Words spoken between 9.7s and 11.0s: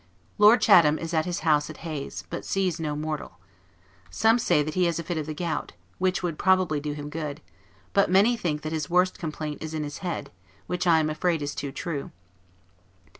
in his head, which I